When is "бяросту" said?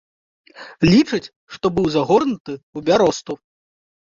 2.89-3.33